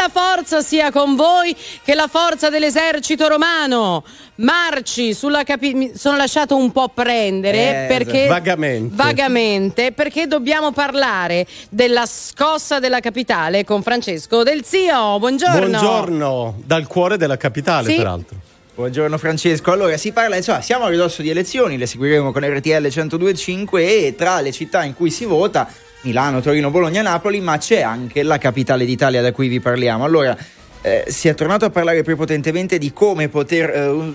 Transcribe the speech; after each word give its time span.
la 0.00 0.08
forza 0.08 0.62
sia 0.62 0.90
con 0.90 1.14
voi, 1.14 1.54
che 1.84 1.94
la 1.94 2.06
forza 2.06 2.48
dell'esercito 2.48 3.28
romano 3.28 4.02
marci 4.36 5.12
sulla 5.12 5.42
capitale. 5.42 5.58
Mi 5.74 5.92
sono 5.94 6.16
lasciato 6.16 6.56
un 6.56 6.72
po' 6.72 6.88
prendere 6.88 7.84
Eh, 7.84 7.86
perché. 7.86 8.26
Vagamente. 8.26 8.94
Vagamente, 8.94 9.92
perché 9.92 10.26
dobbiamo 10.26 10.72
parlare 10.72 11.46
della 11.68 12.06
scossa 12.06 12.78
della 12.78 13.00
capitale 13.00 13.64
con 13.64 13.82
Francesco 13.82 14.42
Del 14.42 14.64
Zio. 14.64 15.18
Buongiorno. 15.18 15.68
Buongiorno, 15.68 16.62
dal 16.64 16.86
cuore 16.86 17.18
della 17.18 17.36
capitale, 17.36 17.90
Sì. 17.90 17.96
peraltro. 17.96 18.36
Buongiorno 18.74 19.18
Francesco, 19.18 19.72
allora 19.72 19.98
si 19.98 20.10
parla, 20.12 20.36
insomma, 20.36 20.62
siamo 20.62 20.84
a 20.84 20.88
ridosso 20.88 21.20
di 21.20 21.28
elezioni, 21.28 21.76
le 21.76 21.84
seguiremo 21.84 22.32
con 22.32 22.42
RTL 22.42 22.88
1025 22.90 24.06
e 24.06 24.14
tra 24.16 24.40
le 24.40 24.52
città 24.52 24.84
in 24.84 24.94
cui 24.94 25.10
si 25.10 25.26
vota, 25.26 25.68
Milano, 26.02 26.40
Torino, 26.40 26.70
Bologna, 26.70 27.02
Napoli, 27.02 27.40
ma 27.40 27.58
c'è 27.58 27.82
anche 27.82 28.22
la 28.22 28.38
capitale 28.38 28.84
d'Italia 28.84 29.20
da 29.20 29.32
cui 29.32 29.48
vi 29.48 29.60
parliamo. 29.60 30.04
Allora, 30.04 30.36
eh, 30.82 31.04
si 31.08 31.28
è 31.28 31.34
tornato 31.34 31.66
a 31.66 31.70
parlare 31.70 32.02
prepotentemente 32.02 32.78
di 32.78 32.92
come 32.92 33.28
poter, 33.28 33.70
eh, 33.70 34.12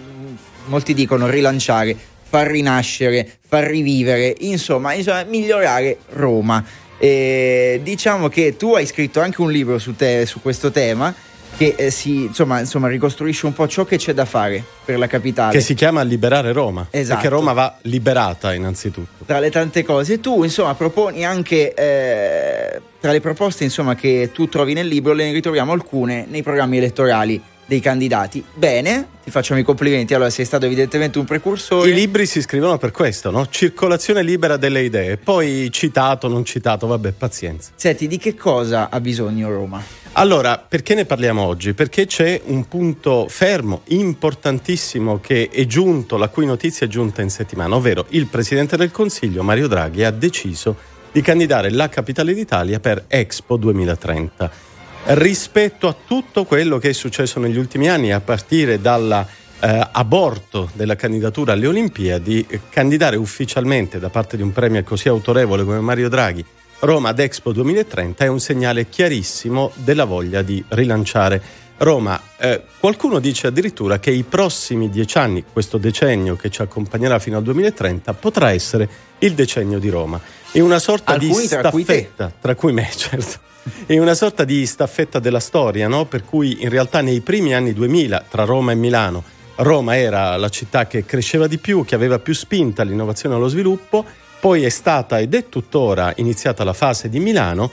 molti 0.66 0.94
dicono, 0.94 1.30
rilanciare, 1.30 1.96
far 2.24 2.48
rinascere, 2.48 3.38
far 3.48 3.66
rivivere, 3.66 4.36
insomma, 4.40 4.94
insomma 4.94 5.24
migliorare 5.24 5.98
Roma. 6.14 6.64
E 6.98 7.82
diciamo 7.84 8.30
che 8.30 8.56
tu 8.58 8.74
hai 8.74 8.86
scritto 8.86 9.20
anche 9.20 9.42
un 9.42 9.52
libro 9.52 9.78
su, 9.78 9.96
te, 9.96 10.26
su 10.26 10.42
questo 10.42 10.72
tema 10.72 11.14
che 11.58 11.76
eh, 11.78 11.92
si, 11.92 12.26
insomma, 12.26 12.60
insomma, 12.60 12.88
ricostruisce 12.88 13.46
un 13.46 13.54
po' 13.54 13.68
ciò 13.68 13.86
che 13.86 13.98
c'è 13.98 14.14
da 14.14 14.26
fare 14.26 14.64
per 14.84 14.98
la 14.98 15.08
capitale. 15.08 15.54
Che 15.54 15.62
si 15.62 15.74
chiama 15.74 16.02
Liberare 16.04 16.52
Roma. 16.52 16.88
Esatto. 16.90 17.22
Perché 17.22 17.30
Roma 17.30 17.54
va 17.54 17.78
liberata 17.84 18.54
innanzitutto. 18.54 19.26
tra 19.26 19.40
le 19.40 19.50
tante 19.50 19.84
cose. 19.84 20.20
Tu, 20.20 20.44
insomma, 20.44 20.76
proponi 20.76 21.26
anche 21.26 21.74
eh, 21.74 22.82
tra 23.00 23.12
le 23.12 23.22
proposte 23.22 23.64
insomma, 23.64 23.96
che 23.96 24.32
tu 24.34 24.50
trovi 24.50 24.74
nel 24.74 24.88
libro, 24.88 25.14
le 25.14 25.32
ritroviamo 25.32 25.72
alcune 25.72 26.26
nei 26.28 26.44
programmi 26.44 26.78
elettorali 26.78 27.42
dei 27.66 27.80
candidati. 27.80 28.44
Bene, 28.54 29.08
ti 29.24 29.32
facciamo 29.32 29.60
i 29.60 29.64
complimenti. 29.64 30.14
Allora, 30.14 30.30
sei 30.30 30.46
stato 30.46 30.66
evidentemente 30.66 31.18
un 31.18 31.26
precursore. 31.26 31.90
I 31.90 31.94
libri 31.94 32.26
si 32.26 32.42
scrivono 32.42 32.78
per 32.78 32.92
questo, 32.92 33.32
no? 33.32 33.48
Circolazione 33.48 34.22
libera 34.22 34.58
delle 34.58 34.82
idee. 34.82 35.18
Poi 35.18 35.70
citato, 35.72 36.28
non 36.28 36.46
citato, 36.46 36.88
vabbè, 36.88 37.12
pazienza. 37.12 37.72
Senti, 37.76 38.08
di 38.08 38.18
che 38.18 38.36
cosa 38.36 38.90
ha 38.90 39.00
bisogno 39.00 39.50
Roma? 39.50 39.84
Allora, 40.18 40.58
perché 40.58 40.94
ne 40.94 41.06
parliamo 41.06 41.42
oggi? 41.42 41.74
Perché 41.74 42.06
c'è 42.06 42.40
un 42.46 42.68
punto 42.68 43.28
fermo, 43.28 43.82
importantissimo, 43.88 45.20
che 45.20 45.50
è 45.52 45.66
giunto, 45.66 46.16
la 46.16 46.30
cui 46.30 46.46
notizia 46.46 46.86
è 46.86 46.90
giunta 46.90 47.22
in 47.22 47.30
settimana, 47.30 47.76
ovvero 47.76 48.06
il 48.10 48.28
Presidente 48.28 48.78
del 48.78 48.92
Consiglio, 48.92 49.44
Mario 49.44 49.68
Draghi, 49.68 50.06
ha 50.06 50.12
deciso 50.12 50.94
di 51.12 51.22
candidare 51.22 51.70
la 51.70 51.90
capitale 51.90 52.34
d'Italia 52.34 52.80
per 52.80 53.06
Expo 53.08 53.58
2030. 53.58 54.75
Rispetto 55.08 55.88
a 55.88 55.96
tutto 56.06 56.46
quello 56.46 56.78
che 56.78 56.90
è 56.90 56.94
successo 56.94 57.40
negli 57.40 57.58
ultimi 57.58 57.88
anni, 57.88 58.12
a 58.12 58.22
partire 58.22 58.82
dall'aborto 58.82 60.70
della 60.74 60.96
candidatura 60.96 61.54
alle 61.54 61.68
Olimpiadi, 61.68 62.46
eh, 62.48 62.62
candidare 62.70 63.16
ufficialmente 63.16 64.00
da 64.00 64.10
parte 64.10 64.36
di 64.36 64.42
un 64.42 64.52
premier 64.52 64.84
così 64.84 65.08
autorevole 65.08 65.64
come 65.64 65.80
Mario 65.80 66.10
Draghi 66.10 66.44
Roma 66.80 67.10
ad 67.10 67.20
Expo 67.20 67.52
2030 67.52 68.26
è 68.26 68.28
un 68.28 68.40
segnale 68.40 68.90
chiarissimo 68.90 69.72
della 69.76 70.06
voglia 70.06 70.42
di 70.42 70.64
rilanciare 70.70 71.42
Roma. 71.78 72.22
Eh, 72.38 72.64
qualcuno 72.80 73.20
dice 73.20 73.48
addirittura 73.48 74.00
che 74.00 74.12
i 74.12 74.24
prossimi 74.24 74.90
dieci 74.90 75.18
anni, 75.18 75.44
questo 75.52 75.78
decennio 75.78 76.36
che 76.36 76.50
ci 76.50 76.62
accompagnerà 76.62 77.20
fino 77.20 77.38
al 77.38 77.44
2030, 77.44 78.14
potrà 78.14 78.52
essere 78.52 78.88
il 79.20 79.34
decennio 79.34 79.80
di 79.80 79.90
Roma. 79.90 80.20
È 80.52 80.60
una 80.60 80.80
sorta 80.80 81.14
Alcuni, 81.14 81.42
di 81.42 81.48
tra 81.48 81.70
cui 81.70 81.84
staffetta, 81.84 82.32
tra 82.40 82.56
cui 82.56 82.74
me, 82.74 82.90
certo. 82.96 83.40
È 83.86 83.98
una 83.98 84.14
sorta 84.14 84.44
di 84.44 84.66
staffetta 84.66 85.20
della 85.20 85.40
storia, 85.40 85.88
no? 85.88 86.06
Per 86.06 86.24
cui 86.24 86.62
in 86.62 86.70
realtà 86.70 87.02
nei 87.02 87.22
primi 87.22 87.54
anni 87.54 87.74
2000, 87.74 88.26
tra 88.30 88.44
Roma 88.44 88.72
e 88.72 88.76
Milano, 88.76 89.24
Roma 89.56 89.98
era 89.98 90.36
la 90.38 90.50
città 90.50 90.86
che 90.86 91.06
cresceva 91.06 91.48
di 91.48 91.58
più, 91.58 91.84
che 91.86 91.96
aveva 91.96 92.20
più 92.20 92.34
spinta 92.34 92.82
all'innovazione 92.82 93.36
e 93.36 93.38
allo 93.38 93.48
sviluppo, 93.48 94.06
poi 94.40 94.64
è 94.64 94.70
stata 94.70 95.20
ed 95.20 95.34
è 95.34 95.50
tuttora 95.50 96.14
iniziata 96.18 96.64
la 96.64 96.74
fase 96.74 97.10
di 97.10 97.20
Milano 97.20 97.72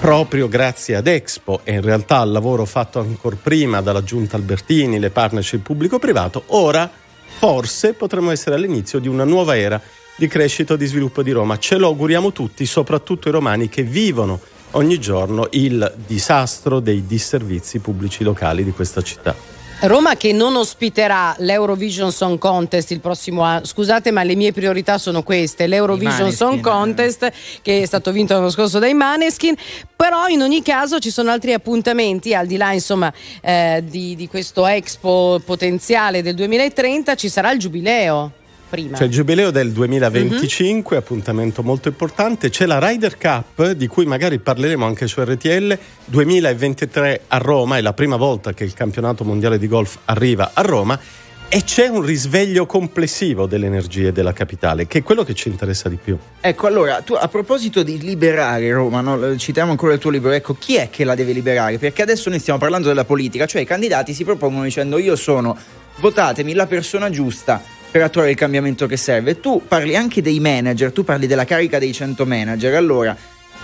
proprio 0.00 0.48
grazie 0.48 0.96
ad 0.96 1.06
Expo 1.06 1.60
e 1.64 1.74
in 1.74 1.80
realtà 1.80 2.18
al 2.18 2.32
lavoro 2.32 2.64
fatto 2.64 2.98
ancora 2.98 3.36
prima 3.40 3.80
dalla 3.80 4.02
giunta 4.02 4.36
Albertini, 4.36 4.98
le 4.98 5.10
partnership 5.10 5.62
pubblico-privato, 5.62 6.44
ora 6.48 6.90
forse 7.38 7.94
potremmo 7.94 8.30
essere 8.30 8.56
all'inizio 8.56 8.98
di 8.98 9.08
una 9.08 9.24
nuova 9.24 9.56
era 9.56 9.80
di 10.16 10.26
crescita 10.26 10.74
e 10.74 10.76
di 10.76 10.86
sviluppo 10.86 11.22
di 11.22 11.30
Roma. 11.30 11.58
Ce 11.58 11.76
lo 11.76 11.86
auguriamo 11.86 12.32
tutti, 12.32 12.66
soprattutto 12.66 13.28
i 13.28 13.32
romani 13.32 13.68
che 13.68 13.82
vivono 13.82 14.40
ogni 14.72 14.98
giorno 14.98 15.48
il 15.52 15.92
disastro 16.06 16.80
dei 16.80 17.06
disservizi 17.06 17.78
pubblici 17.78 18.22
locali 18.22 18.64
di 18.64 18.72
questa 18.72 19.02
città. 19.02 19.52
Roma 19.84 20.14
che 20.14 20.32
non 20.32 20.54
ospiterà 20.54 21.34
l'Eurovision 21.38 22.12
Song 22.12 22.38
Contest 22.38 22.92
il 22.92 23.00
prossimo 23.00 23.42
anno. 23.42 23.64
Scusate, 23.64 24.12
ma 24.12 24.22
le 24.22 24.36
mie 24.36 24.52
priorità 24.52 24.96
sono 24.96 25.24
queste: 25.24 25.66
l'Eurovision 25.66 26.30
Song 26.30 26.60
Contest, 26.60 27.32
che 27.62 27.82
è 27.82 27.86
stato 27.86 28.12
vinto 28.12 28.34
l'anno 28.34 28.50
scorso 28.50 28.78
dai 28.78 28.94
Maneskin. 28.94 29.56
Però 29.96 30.28
in 30.28 30.40
ogni 30.40 30.62
caso 30.62 31.00
ci 31.00 31.10
sono 31.10 31.32
altri 31.32 31.52
appuntamenti, 31.52 32.32
al 32.32 32.46
di 32.46 32.56
là 32.56 32.72
insomma 32.72 33.12
eh, 33.40 33.82
di, 33.84 34.14
di 34.14 34.28
questo 34.28 34.66
Expo 34.68 35.40
potenziale 35.44 36.22
del 36.22 36.36
2030, 36.36 37.16
ci 37.16 37.28
sarà 37.28 37.50
il 37.50 37.58
giubileo. 37.58 38.41
Prima. 38.72 38.96
C'è 38.96 39.04
il 39.04 39.10
giubileo 39.10 39.50
del 39.50 39.70
2025, 39.70 40.96
appuntamento 40.96 41.62
molto 41.62 41.88
importante. 41.88 42.48
C'è 42.48 42.64
la 42.64 42.78
Ryder 42.78 43.18
Cup, 43.18 43.72
di 43.72 43.86
cui 43.86 44.06
magari 44.06 44.38
parleremo 44.38 44.86
anche 44.86 45.06
su 45.06 45.20
RTL, 45.22 45.78
2023 46.06 47.24
a 47.28 47.36
Roma, 47.36 47.76
è 47.76 47.82
la 47.82 47.92
prima 47.92 48.16
volta 48.16 48.54
che 48.54 48.64
il 48.64 48.72
campionato 48.72 49.24
mondiale 49.24 49.58
di 49.58 49.68
golf 49.68 49.98
arriva 50.06 50.52
a 50.54 50.62
Roma. 50.62 50.98
E 51.48 51.64
c'è 51.64 51.88
un 51.88 52.00
risveglio 52.00 52.64
complessivo 52.64 53.44
delle 53.44 53.66
energie 53.66 54.10
della 54.10 54.32
capitale, 54.32 54.86
che 54.86 55.00
è 55.00 55.02
quello 55.02 55.22
che 55.22 55.34
ci 55.34 55.50
interessa 55.50 55.90
di 55.90 55.98
più. 56.02 56.16
Ecco, 56.40 56.66
allora, 56.66 57.02
tu 57.02 57.12
a 57.12 57.28
proposito 57.28 57.82
di 57.82 57.98
liberare 57.98 58.72
Roma, 58.72 59.02
no? 59.02 59.36
citiamo 59.36 59.70
ancora 59.70 59.92
il 59.92 59.98
tuo 59.98 60.08
libro, 60.08 60.30
ecco, 60.30 60.54
chi 60.54 60.76
è 60.76 60.88
che 60.88 61.04
la 61.04 61.14
deve 61.14 61.32
liberare? 61.32 61.76
Perché 61.76 62.00
adesso 62.00 62.30
noi 62.30 62.38
stiamo 62.38 62.58
parlando 62.58 62.88
della 62.88 63.04
politica, 63.04 63.44
cioè 63.44 63.60
i 63.60 63.66
candidati 63.66 64.14
si 64.14 64.24
propongono 64.24 64.64
dicendo 64.64 64.96
io 64.96 65.14
sono, 65.14 65.54
votatemi 65.98 66.54
la 66.54 66.66
persona 66.66 67.10
giusta 67.10 67.71
per 67.92 68.02
attuare 68.02 68.30
il 68.30 68.36
cambiamento 68.36 68.86
che 68.86 68.96
serve. 68.96 69.38
Tu 69.38 69.62
parli 69.68 69.94
anche 69.94 70.22
dei 70.22 70.40
manager, 70.40 70.90
tu 70.92 71.04
parli 71.04 71.26
della 71.26 71.44
carica 71.44 71.78
dei 71.78 71.92
100 71.92 72.24
manager, 72.24 72.74
allora 72.74 73.14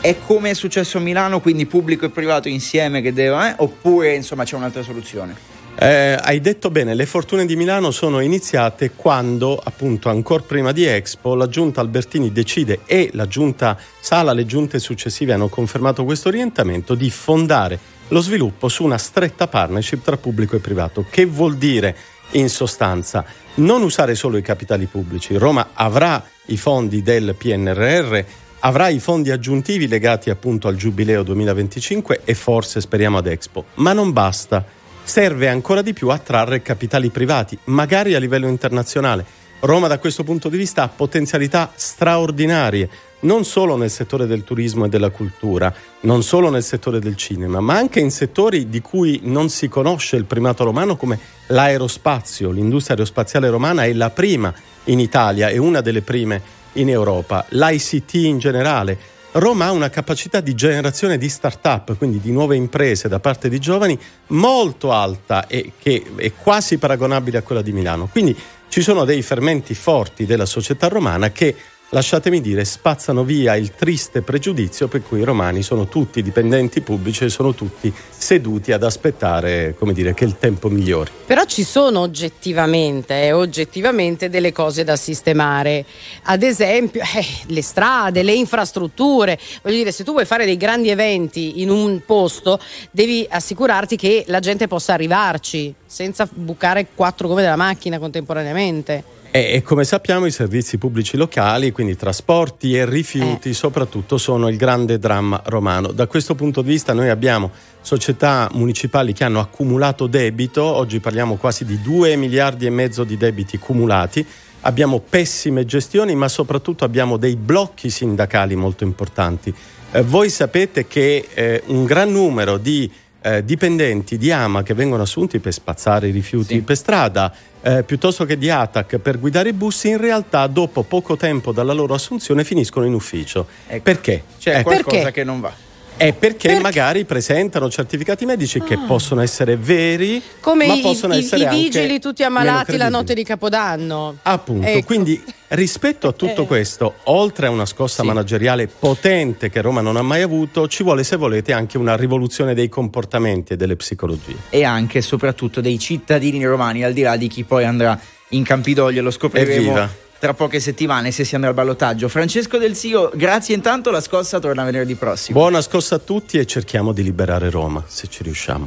è 0.00 0.16
come 0.24 0.50
è 0.50 0.54
successo 0.54 0.98
a 0.98 1.00
Milano, 1.00 1.40
quindi 1.40 1.64
pubblico 1.64 2.04
e 2.04 2.10
privato 2.10 2.46
insieme 2.48 3.00
che 3.00 3.12
devono, 3.14 3.46
eh? 3.46 3.54
oppure 3.56 4.14
insomma 4.14 4.44
c'è 4.44 4.54
un'altra 4.54 4.82
soluzione? 4.82 5.56
Eh, 5.80 6.18
hai 6.20 6.40
detto 6.40 6.70
bene, 6.70 6.94
le 6.94 7.06
fortune 7.06 7.46
di 7.46 7.56
Milano 7.56 7.90
sono 7.90 8.20
iniziate 8.20 8.90
quando, 8.94 9.58
appunto, 9.62 10.08
ancora 10.08 10.42
prima 10.42 10.72
di 10.72 10.84
Expo, 10.84 11.34
la 11.34 11.48
giunta 11.48 11.80
Albertini 11.80 12.30
decide 12.30 12.80
e 12.84 13.10
la 13.12 13.26
giunta 13.26 13.78
Sala, 13.98 14.32
le 14.32 14.44
giunte 14.44 14.78
successive 14.78 15.32
hanno 15.32 15.48
confermato 15.48 16.04
questo 16.04 16.28
orientamento 16.28 16.94
di 16.94 17.10
fondare 17.10 17.78
lo 18.08 18.20
sviluppo 18.20 18.68
su 18.68 18.84
una 18.84 18.98
stretta 18.98 19.46
partnership 19.46 20.02
tra 20.02 20.16
pubblico 20.16 20.56
e 20.56 20.60
privato. 20.60 21.06
Che 21.08 21.24
vuol 21.26 21.56
dire 21.56 21.94
in 22.32 22.48
sostanza? 22.48 23.24
Non 23.54 23.82
usare 23.82 24.14
solo 24.14 24.36
i 24.36 24.42
capitali 24.42 24.86
pubblici. 24.86 25.36
Roma 25.36 25.70
avrà 25.74 26.22
i 26.46 26.56
fondi 26.56 27.02
del 27.02 27.34
PNRR, 27.36 28.18
avrà 28.60 28.88
i 28.88 28.98
fondi 28.98 29.30
aggiuntivi 29.30 29.88
legati 29.88 30.30
appunto 30.30 30.68
al 30.68 30.76
Giubileo 30.76 31.22
2025 31.22 32.22
e 32.24 32.34
forse 32.34 32.80
speriamo 32.80 33.18
ad 33.18 33.26
Expo, 33.26 33.66
ma 33.74 33.92
non 33.92 34.12
basta 34.12 34.64
serve 35.02 35.48
ancora 35.48 35.80
di 35.80 35.94
più 35.94 36.10
attrarre 36.10 36.60
capitali 36.60 37.08
privati, 37.08 37.58
magari 37.64 38.14
a 38.14 38.18
livello 38.18 38.46
internazionale. 38.46 39.24
Roma 39.60 39.88
da 39.88 39.98
questo 39.98 40.22
punto 40.22 40.48
di 40.48 40.56
vista 40.56 40.82
ha 40.82 40.88
potenzialità 40.88 41.72
straordinarie, 41.74 42.88
non 43.20 43.44
solo 43.44 43.76
nel 43.76 43.90
settore 43.90 44.26
del 44.26 44.44
turismo 44.44 44.84
e 44.84 44.88
della 44.88 45.10
cultura, 45.10 45.72
non 46.00 46.22
solo 46.22 46.50
nel 46.50 46.62
settore 46.62 47.00
del 47.00 47.16
cinema, 47.16 47.60
ma 47.60 47.76
anche 47.76 48.00
in 48.00 48.10
settori 48.10 48.68
di 48.68 48.80
cui 48.80 49.20
non 49.24 49.48
si 49.48 49.68
conosce 49.68 50.16
il 50.16 50.24
primato 50.24 50.64
romano 50.64 50.96
come 50.96 51.18
l'aerospazio. 51.48 52.50
L'industria 52.50 52.96
aerospaziale 52.96 53.48
romana 53.48 53.84
è 53.84 53.92
la 53.92 54.10
prima 54.10 54.52
in 54.84 55.00
Italia, 55.00 55.48
è 55.48 55.56
una 55.56 55.80
delle 55.80 56.02
prime 56.02 56.40
in 56.74 56.88
Europa, 56.88 57.44
l'ICT 57.48 58.14
in 58.14 58.38
generale. 58.38 59.16
Roma 59.32 59.66
ha 59.66 59.72
una 59.72 59.90
capacità 59.90 60.40
di 60.40 60.54
generazione 60.54 61.18
di 61.18 61.28
start-up, 61.28 61.96
quindi 61.96 62.18
di 62.18 62.32
nuove 62.32 62.56
imprese 62.56 63.08
da 63.08 63.20
parte 63.20 63.48
di 63.48 63.58
giovani, 63.58 63.98
molto 64.28 64.90
alta 64.90 65.46
e 65.46 65.72
che 65.78 66.02
è 66.16 66.32
quasi 66.32 66.78
paragonabile 66.78 67.38
a 67.38 67.42
quella 67.42 67.62
di 67.62 67.72
Milano. 67.72 68.08
Quindi 68.10 68.36
ci 68.68 68.80
sono 68.80 69.04
dei 69.04 69.22
fermenti 69.22 69.74
forti 69.74 70.24
della 70.24 70.46
società 70.46 70.88
romana 70.88 71.30
che 71.30 71.54
lasciatemi 71.90 72.40
dire, 72.40 72.64
spazzano 72.64 73.24
via 73.24 73.56
il 73.56 73.74
triste 73.74 74.22
pregiudizio 74.22 74.88
per 74.88 75.02
cui 75.02 75.20
i 75.20 75.24
romani 75.24 75.62
sono 75.62 75.86
tutti 75.88 76.22
dipendenti 76.22 76.80
pubblici 76.80 77.24
e 77.24 77.28
sono 77.28 77.54
tutti 77.54 77.92
seduti 78.08 78.72
ad 78.72 78.82
aspettare, 78.82 79.74
come 79.78 79.92
dire, 79.92 80.14
che 80.14 80.24
il 80.24 80.36
tempo 80.38 80.68
migliori. 80.68 81.10
Però 81.26 81.44
ci 81.44 81.62
sono 81.62 82.00
oggettivamente, 82.00 83.22
eh, 83.22 83.32
oggettivamente 83.32 84.28
delle 84.28 84.52
cose 84.52 84.84
da 84.84 84.96
sistemare. 84.96 85.84
Ad 86.24 86.42
esempio, 86.42 87.00
eh, 87.00 87.24
le 87.46 87.62
strade, 87.62 88.22
le 88.22 88.34
infrastrutture. 88.34 89.38
Voglio 89.62 89.76
dire, 89.76 89.92
se 89.92 90.04
tu 90.04 90.12
vuoi 90.12 90.24
fare 90.24 90.44
dei 90.44 90.56
grandi 90.56 90.90
eventi 90.90 91.62
in 91.62 91.70
un 91.70 92.02
posto, 92.04 92.60
devi 92.90 93.26
assicurarti 93.28 93.96
che 93.96 94.24
la 94.26 94.40
gente 94.40 94.66
possa 94.66 94.92
arrivarci 94.92 95.74
senza 95.86 96.28
bucare 96.30 96.88
quattro 96.94 97.28
gomme 97.28 97.42
della 97.42 97.56
macchina 97.56 97.98
contemporaneamente. 97.98 99.16
E, 99.30 99.62
come 99.62 99.84
sappiamo 99.84 100.24
i 100.24 100.30
servizi 100.30 100.78
pubblici 100.78 101.18
locali, 101.18 101.70
quindi 101.70 101.96
trasporti 101.96 102.74
e 102.74 102.86
rifiuti 102.86 103.50
eh. 103.50 103.54
soprattutto, 103.54 104.16
sono 104.16 104.48
il 104.48 104.56
grande 104.56 104.98
dramma 104.98 105.42
romano. 105.44 105.92
Da 105.92 106.06
questo 106.06 106.34
punto 106.34 106.62
di 106.62 106.70
vista 106.70 106.94
noi 106.94 107.10
abbiamo 107.10 107.50
società 107.82 108.48
municipali 108.54 109.12
che 109.12 109.24
hanno 109.24 109.40
accumulato 109.40 110.06
debito, 110.06 110.62
oggi 110.62 110.98
parliamo 110.98 111.36
quasi 111.36 111.66
di 111.66 111.80
2 111.82 112.16
miliardi 112.16 112.64
e 112.64 112.70
mezzo 112.70 113.04
di 113.04 113.18
debiti 113.18 113.58
cumulati, 113.58 114.24
abbiamo 114.62 114.98
pessime 115.00 115.66
gestioni 115.66 116.14
ma 116.14 116.28
soprattutto 116.28 116.84
abbiamo 116.84 117.18
dei 117.18 117.36
blocchi 117.36 117.90
sindacali 117.90 118.56
molto 118.56 118.84
importanti. 118.84 119.54
Eh, 119.92 120.02
voi 120.02 120.30
sapete 120.30 120.86
che 120.86 121.28
eh, 121.34 121.62
un 121.66 121.84
gran 121.84 122.10
numero 122.10 122.56
di 122.56 122.90
eh, 123.20 123.44
dipendenti 123.44 124.16
di 124.16 124.30
AMA 124.30 124.62
che 124.62 124.74
vengono 124.74 125.02
assunti 125.02 125.38
per 125.38 125.52
spazzare 125.52 126.08
i 126.08 126.10
rifiuti 126.10 126.54
sì. 126.54 126.62
per 126.62 126.76
strada, 126.76 127.32
eh, 127.60 127.82
piuttosto 127.82 128.24
che 128.24 128.38
di 128.38 128.50
ATAC 128.50 128.98
per 128.98 129.18
guidare 129.18 129.50
i 129.50 129.52
bus, 129.52 129.84
in 129.84 129.98
realtà 129.98 130.46
dopo 130.46 130.82
poco 130.82 131.16
tempo 131.16 131.52
dalla 131.52 131.72
loro 131.72 131.94
assunzione 131.94 132.44
finiscono 132.44 132.86
in 132.86 132.94
ufficio. 132.94 133.46
Ecco. 133.66 133.82
Perché? 133.82 134.22
C'è 134.38 134.56
ecco. 134.58 134.62
qualcosa 134.62 134.96
perché? 134.96 135.12
che 135.12 135.24
non 135.24 135.40
va. 135.40 135.52
È 135.98 136.12
perché, 136.12 136.46
perché, 136.46 136.62
magari 136.62 137.04
presentano 137.04 137.68
certificati 137.68 138.24
medici 138.24 138.58
ah. 138.58 138.64
che 138.64 138.78
possono 138.86 139.20
essere 139.20 139.56
veri, 139.56 140.22
come 140.38 140.68
ma 140.68 140.74
i, 140.74 140.80
possono 140.80 141.12
i, 141.14 141.18
essere 141.18 141.42
i 141.42 141.48
vigili 141.48 141.98
tutti 141.98 142.22
ammalati 142.22 142.76
la 142.76 142.88
notte 142.88 143.14
di 143.14 143.24
Capodanno. 143.24 144.18
Appunto, 144.22 144.64
ecco. 144.64 144.86
quindi 144.86 145.20
rispetto 145.48 146.06
a 146.06 146.12
tutto 146.12 146.42
eh. 146.42 146.46
questo, 146.46 146.94
oltre 147.04 147.48
a 147.48 147.50
una 147.50 147.66
scossa 147.66 148.02
sì. 148.02 148.06
manageriale 148.06 148.68
potente 148.68 149.50
che 149.50 149.60
Roma 149.60 149.80
non 149.80 149.96
ha 149.96 150.02
mai 150.02 150.22
avuto, 150.22 150.68
ci 150.68 150.84
vuole, 150.84 151.02
se 151.02 151.16
volete, 151.16 151.52
anche 151.52 151.78
una 151.78 151.96
rivoluzione 151.96 152.54
dei 152.54 152.68
comportamenti 152.68 153.54
e 153.54 153.56
delle 153.56 153.74
psicologie. 153.74 154.36
E 154.50 154.62
anche 154.62 154.98
e 154.98 155.02
soprattutto 155.02 155.60
dei 155.60 155.80
cittadini 155.80 156.44
romani, 156.44 156.84
al 156.84 156.92
di 156.92 157.02
là 157.02 157.16
di 157.16 157.26
chi 157.26 157.42
poi 157.42 157.64
andrà 157.64 157.98
in 158.28 158.44
Campidoglio, 158.44 159.02
lo 159.02 159.10
scopriremo. 159.10 159.52
Evviva 159.52 160.06
tra 160.18 160.34
poche 160.34 160.60
settimane 160.60 161.10
se 161.10 161.24
si 161.24 161.34
andrà 161.34 161.50
al 161.50 161.54
ballottaggio. 161.54 162.08
Francesco 162.08 162.58
Del 162.58 162.74
Sio, 162.74 163.10
grazie 163.14 163.54
intanto, 163.54 163.90
la 163.90 164.00
scossa 164.00 164.38
torna 164.38 164.64
venerdì 164.64 164.94
prossimo. 164.94 165.38
Buona 165.38 165.60
scossa 165.60 165.96
a 165.96 165.98
tutti 165.98 166.38
e 166.38 166.46
cerchiamo 166.46 166.92
di 166.92 167.02
liberare 167.02 167.50
Roma, 167.50 167.84
se 167.86 168.08
ci 168.08 168.22
riusciamo. 168.22 168.66